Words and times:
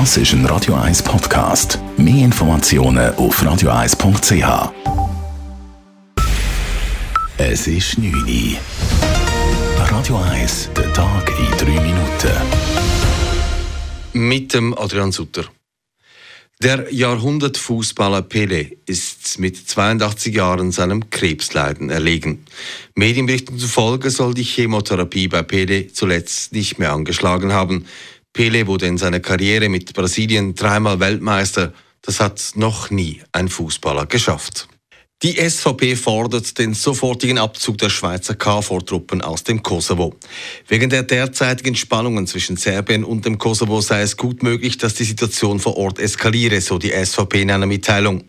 Das 0.00 0.16
ist 0.16 0.32
ein 0.32 0.44
Radio 0.46 0.74
1 0.74 1.04
Podcast. 1.04 1.78
Mehr 1.96 2.24
Informationen 2.24 3.14
auf 3.14 3.40
radio1.ch. 3.40 4.72
Es 7.38 7.68
ist 7.68 7.98
9 7.98 8.12
Uhr. 8.12 8.58
Radio 9.78 10.16
1, 10.16 10.70
der 10.76 10.92
Tag 10.92 11.32
in 11.38 11.76
3 11.76 11.80
Minuten. 11.80 12.32
Mit 14.14 14.52
dem 14.52 14.76
Adrian 14.76 15.12
Sutter. 15.12 15.44
Der 16.60 16.92
Jahrhundertfußballer 16.92 18.22
Pele 18.22 18.70
ist 18.86 19.38
mit 19.38 19.56
82 19.56 20.34
Jahren 20.34 20.72
seinem 20.72 21.10
Krebsleiden 21.10 21.90
erlegen. 21.90 22.44
Medienberichten 22.94 23.58
zufolge 23.58 24.10
soll 24.10 24.34
die 24.34 24.44
Chemotherapie 24.44 25.28
bei 25.28 25.42
Pele 25.42 25.92
zuletzt 25.92 26.52
nicht 26.52 26.78
mehr 26.78 26.92
angeschlagen 26.92 27.52
haben. 27.52 27.86
Pele 28.34 28.66
wurde 28.66 28.86
in 28.86 28.98
seiner 28.98 29.20
Karriere 29.20 29.68
mit 29.68 29.94
Brasilien 29.94 30.54
dreimal 30.56 30.98
Weltmeister. 30.98 31.72
Das 32.02 32.20
hat 32.20 32.50
noch 32.56 32.90
nie 32.90 33.22
ein 33.32 33.48
Fußballer 33.48 34.06
geschafft. 34.06 34.68
Die 35.24 35.40
SVP 35.40 35.96
fordert 35.96 36.58
den 36.58 36.74
sofortigen 36.74 37.38
Abzug 37.38 37.78
der 37.78 37.88
Schweizer 37.88 38.34
KFOR-Truppen 38.34 39.22
aus 39.22 39.42
dem 39.42 39.62
Kosovo. 39.62 40.14
Wegen 40.68 40.90
der 40.90 41.02
derzeitigen 41.02 41.76
Spannungen 41.76 42.26
zwischen 42.26 42.58
Serbien 42.58 43.04
und 43.04 43.24
dem 43.24 43.38
Kosovo 43.38 43.80
sei 43.80 44.02
es 44.02 44.18
gut 44.18 44.42
möglich, 44.42 44.76
dass 44.76 44.92
die 44.92 45.04
Situation 45.04 45.60
vor 45.60 45.78
Ort 45.78 45.98
eskaliere, 45.98 46.60
so 46.60 46.76
die 46.76 46.90
SVP 46.90 47.40
in 47.40 47.50
einer 47.50 47.64
Mitteilung. 47.64 48.24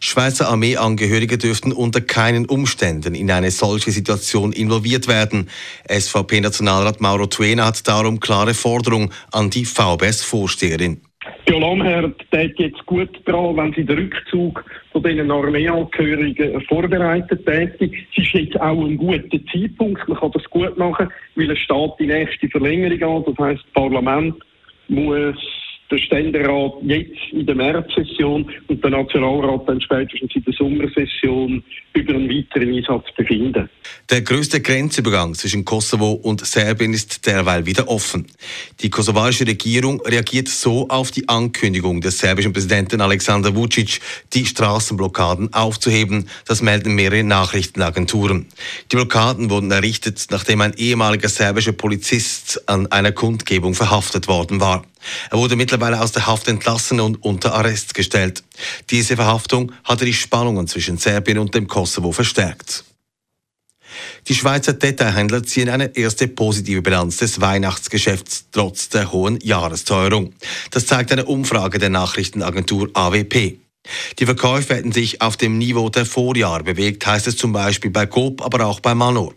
Schweizer 0.00 0.48
Armeeangehörige 0.48 1.36
dürften 1.36 1.70
unter 1.70 2.00
keinen 2.00 2.46
Umständen 2.46 3.14
in 3.14 3.30
eine 3.30 3.50
solche 3.50 3.92
Situation 3.92 4.54
involviert 4.54 5.06
werden. 5.06 5.50
SVP-Nationalrat 5.86 7.02
Mauro 7.02 7.26
Tuena 7.26 7.66
hat 7.66 7.86
darum 7.86 8.20
klare 8.20 8.54
Forderungen 8.54 9.12
an 9.32 9.50
die 9.50 9.66
VBS-Vorsteherin. 9.66 11.02
Die 11.48 11.52
Lamherd 11.52 12.14
tät 12.30 12.58
jetzt 12.58 12.84
gut 12.86 13.08
daran, 13.24 13.56
wenn 13.56 13.72
sie 13.72 13.84
den 13.84 13.98
Rückzug 13.98 14.64
von 14.92 15.02
diesen 15.02 15.30
Armeeangehörigen 15.30 16.60
vorbereitet 16.62 17.44
täte. 17.46 17.84
Es 17.84 18.24
ist 18.24 18.32
jetzt 18.34 18.60
auch 18.60 18.84
ein 18.84 18.96
guter 18.96 19.38
Zeitpunkt. 19.52 20.06
Man 20.08 20.18
kann 20.18 20.32
das 20.32 20.44
gut 20.44 20.76
machen, 20.76 21.08
weil 21.36 21.50
es 21.50 21.58
steht 21.58 21.92
die 22.00 22.06
nächste 22.06 22.48
Verlängerung 22.48 23.16
an. 23.16 23.24
Das 23.26 23.38
heisst, 23.38 23.64
das 23.64 23.72
Parlament 23.72 24.34
muss 24.88 25.36
der 25.90 25.98
Ständerat 25.98 26.74
jetzt 26.82 27.18
in 27.32 27.46
der 27.46 27.54
Märzsession 27.54 28.50
und 28.68 28.84
der 28.84 28.90
Nationalrat 28.90 29.68
dann 29.68 29.80
spätestens 29.80 30.34
in 30.34 30.44
der 30.44 30.52
Sommersession 30.52 31.62
über 31.94 32.14
einen 32.14 32.28
weiteren 32.28 32.74
Einsatz 32.74 33.06
befinden. 33.16 33.68
Der 34.10 34.22
größte 34.22 34.60
Grenzübergang 34.60 35.34
zwischen 35.34 35.64
Kosovo 35.64 36.12
und 36.12 36.44
Serbien 36.44 36.92
ist 36.92 37.26
derweil 37.26 37.64
wieder 37.66 37.88
offen. 37.88 38.26
Die 38.80 38.90
kosovarische 38.90 39.46
Regierung 39.46 40.00
reagiert 40.02 40.48
so 40.48 40.88
auf 40.88 41.10
die 41.10 41.28
Ankündigung 41.28 42.00
des 42.00 42.18
serbischen 42.18 42.52
Präsidenten 42.52 43.00
Alexander 43.00 43.54
Vucic, 43.54 44.00
die 44.34 44.46
Straßenblockaden 44.46 45.54
aufzuheben. 45.54 46.28
Das 46.46 46.62
melden 46.62 46.94
mehrere 46.94 47.24
Nachrichtenagenturen. 47.24 48.46
Die 48.92 48.96
Blockaden 48.96 49.50
wurden 49.50 49.70
errichtet, 49.70 50.26
nachdem 50.30 50.60
ein 50.60 50.74
ehemaliger 50.76 51.28
serbischer 51.28 51.72
Polizist 51.72 52.68
an 52.68 52.86
einer 52.92 53.12
Kundgebung 53.12 53.74
verhaftet 53.74 54.28
worden 54.28 54.60
war. 54.60 54.84
Er 55.30 55.38
wurde 55.38 55.56
mittlerweile 55.56 56.00
aus 56.00 56.12
der 56.12 56.26
Haft 56.26 56.48
entlassen 56.48 57.00
und 57.00 57.22
unter 57.22 57.54
Arrest 57.54 57.94
gestellt. 57.94 58.42
Diese 58.90 59.16
Verhaftung 59.16 59.72
hatte 59.84 60.04
die 60.04 60.14
Spannungen 60.14 60.66
zwischen 60.66 60.98
Serbien 60.98 61.38
und 61.38 61.54
dem 61.54 61.66
Kosovo 61.68 62.12
verstärkt. 62.12 62.84
Die 64.28 64.34
Schweizer 64.34 64.74
Detailhändler 64.74 65.42
ziehen 65.42 65.68
eine 65.68 65.96
erste 65.96 66.28
positive 66.28 66.82
Bilanz 66.82 67.16
des 67.18 67.40
Weihnachtsgeschäfts 67.40 68.46
trotz 68.52 68.88
der 68.90 69.10
hohen 69.12 69.40
Jahresteuerung. 69.40 70.34
Das 70.70 70.86
zeigt 70.86 71.12
eine 71.12 71.24
Umfrage 71.24 71.78
der 71.78 71.90
Nachrichtenagentur 71.90 72.90
AWP. 72.92 73.58
Die 74.18 74.26
Verkäufe 74.26 74.74
hätten 74.74 74.92
sich 74.92 75.22
auf 75.22 75.36
dem 75.36 75.56
Niveau 75.56 75.88
der 75.88 76.04
Vorjahre 76.04 76.62
bewegt, 76.62 77.06
heißt 77.06 77.26
es 77.26 77.36
zum 77.36 77.52
Beispiel 77.52 77.90
bei 77.90 78.06
Coop, 78.06 78.42
aber 78.42 78.66
auch 78.66 78.80
bei 78.80 78.94
Manor. 78.94 79.32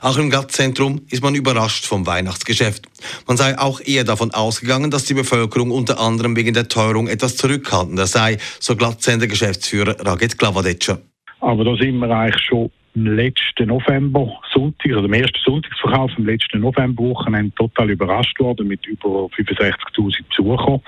Auch 0.00 0.16
im 0.16 0.30
Glattzentrum 0.30 1.02
ist 1.10 1.22
man 1.22 1.34
überrascht 1.34 1.86
vom 1.86 2.06
Weihnachtsgeschäft. 2.06 2.86
Man 3.26 3.36
sei 3.36 3.58
auch 3.58 3.80
eher 3.80 4.04
davon 4.04 4.32
ausgegangen, 4.32 4.90
dass 4.90 5.04
die 5.04 5.14
Bevölkerung 5.14 5.70
unter 5.70 6.00
anderem 6.00 6.36
wegen 6.36 6.54
der 6.54 6.68
Teuerung 6.68 7.08
etwas 7.08 7.36
zurückhaltender 7.36 8.06
sei, 8.06 8.38
so 8.60 8.76
Glattzender-Geschäftsführer 8.76 9.96
Raget 10.06 10.38
Glavadetscher. 10.38 10.98
Aber 11.40 11.64
da 11.64 11.74
sind 11.76 11.98
wir 11.98 12.10
eigentlich 12.10 12.42
schon 12.44 12.70
letzten 12.94 13.68
November 13.68 14.40
Sonntag, 14.52 14.92
also 14.92 15.04
am 15.04 15.12
ersten 15.12 15.38
Sonntagsverkauf 15.44 16.10
am 16.16 16.26
letzten 16.26 16.60
Novemberwochenende 16.60 17.54
total 17.54 17.90
überrascht 17.90 18.38
worden 18.38 18.68
mit 18.68 18.86
über 18.86 19.26
65.000 19.36 20.24
Besuchern. 20.28 20.80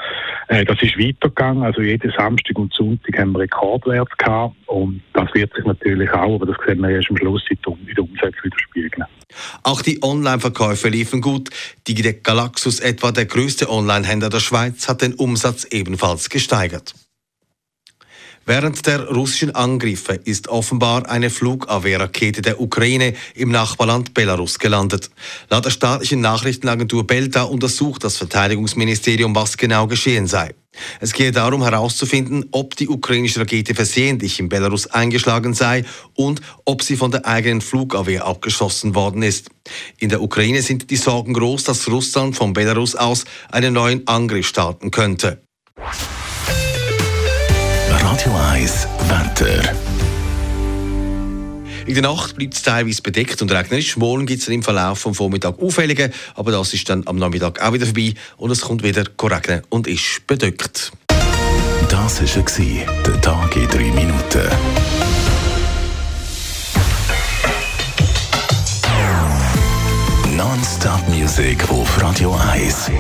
Äh, 0.49 0.65
das 0.65 0.81
ist 0.83 0.99
weitergegangen, 0.99 1.63
also 1.63 1.81
jeden 1.81 2.13
Samstag 2.17 2.59
und 2.59 2.73
Sonntag 2.75 3.19
haben 3.19 3.33
wir 3.33 3.41
Rekordwert 3.41 4.19
gehabt 4.19 4.55
und 4.67 5.03
das 5.13 5.33
wird 5.35 5.55
sich 5.55 5.65
natürlich 5.65 6.11
auch, 6.11 6.35
aber 6.35 6.47
das 6.47 6.57
sehen 6.67 6.81
wir 6.81 6.91
erst 6.91 7.11
am 7.11 7.17
Schluss 7.17 7.43
in 7.49 7.59
der 7.65 8.03
Umsetzung 8.05 8.45
widerspiegeln. 8.45 9.05
Auch 9.63 9.83
die 9.83 10.03
Online-Verkäufe 10.03 10.89
liefen 10.89 11.21
gut. 11.21 11.51
Die 11.87 11.95
Galaxus, 11.95 12.81
etwa 12.81 13.13
der 13.13 13.27
größte 13.27 13.71
Online-Händler 13.71 14.31
der 14.31 14.41
Schweiz, 14.41 14.89
hat 14.89 15.03
den 15.03 15.15
Umsatz 15.15 15.65
ebenfalls 15.71 16.29
gesteigert. 16.29 16.95
Während 18.47 18.87
der 18.87 19.09
russischen 19.09 19.55
Angriffe 19.55 20.21
ist 20.25 20.49
offenbar 20.49 21.09
eine 21.09 21.31
Flugabwehrrakete 21.31 22.43
der 22.43 22.61
Ukraine 22.61 23.15
im 23.35 23.51
Nachbarland 23.51 24.13
Belarus 24.13 24.59
gelandet. 24.59 25.11
Laut 25.49 25.65
der 25.65 25.71
staatlichen 25.71 26.21
Nachrichtenagentur 26.21 27.07
Belta 27.07 27.45
untersucht 27.45 28.05
das 28.05 28.19
Verteidigungsministerium, 28.19 29.35
was 29.35 29.57
genau 29.57 29.87
geschehen 29.87 30.27
sei. 30.27 30.55
Es 31.01 31.13
gehe 31.13 31.33
darum 31.33 31.63
herauszufinden, 31.63 32.47
ob 32.51 32.77
die 32.77 32.89
ukrainische 32.89 33.41
Rakete 33.41 33.75
versehentlich 33.75 34.39
in 34.41 34.49
Belarus 34.49 34.89
eingeschlagen 34.89 35.55
sei 35.55 35.85
und 36.15 36.43
ob 36.65 36.83
sie 36.83 36.97
von 36.97 37.13
der 37.13 37.25
eigenen 37.25 37.63
Flugabwehr 37.63 38.27
abgeschossen 38.27 38.95
worden 38.95 39.23
ist. 39.23 39.49
In 39.99 40.11
der 40.11 40.21
Ukraine 40.21 40.61
sind 40.61 40.91
die 40.91 40.97
Sorgen 40.97 41.33
groß, 41.33 41.65
dass 41.65 41.89
Russland 41.89 42.37
von 42.37 42.53
Belarus 42.53 42.95
aus 42.95 43.25
einen 43.51 43.73
neuen 43.73 44.07
Angriff 44.07 44.47
starten 44.47 44.91
könnte. 44.91 45.41
Radio 48.05 48.33
1 48.53 48.87
Wetter. 49.09 49.63
In 51.87 51.95
der 51.95 52.03
Nacht 52.03 52.37
bleibt 52.37 52.53
es 52.53 52.61
teilweise 52.61 53.01
bedeckt 53.01 53.41
und 53.41 53.51
regnerisch. 53.51 53.97
Morgen 53.97 54.27
gibt 54.27 54.43
es 54.43 54.49
im 54.49 54.63
Verlauf 54.63 54.99
vom 54.99 55.15
Vormittag 55.15 55.59
Auffällige, 55.59 56.11
aber 56.35 56.53
das 56.53 56.75
ist 56.75 56.87
dann 56.91 57.07
am 57.07 57.17
Nachmittag 57.17 57.63
auch 57.63 57.73
wieder 57.73 57.87
vorbei 57.87 58.13
und 58.37 58.51
es 58.51 58.61
kommt 58.61 58.83
wieder 58.83 59.05
regnen 59.23 59.63
und 59.71 59.87
ist 59.87 60.27
bedeckt. 60.27 60.93
Das 61.89 62.21
war 62.21 63.03
der 63.05 63.21
Tag 63.23 63.57
in 63.57 63.69
3 63.69 63.79
Minuten. 63.79 64.49
Non-Stop 70.37 71.09
Music 71.09 71.71
auf 71.71 72.03
Radio 72.03 72.39
1. 72.53 72.91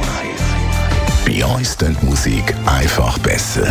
Bei 1.26 1.44
uns 1.44 1.76
klingt 1.76 2.02
Musik 2.02 2.54
einfach 2.64 3.18
besser. 3.18 3.70